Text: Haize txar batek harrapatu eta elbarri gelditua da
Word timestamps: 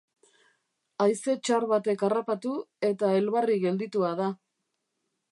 Haize 1.03 1.33
txar 1.49 1.65
batek 1.73 2.05
harrapatu 2.07 2.53
eta 2.89 3.11
elbarri 3.19 3.57
gelditua 3.65 4.09
da 4.21 4.31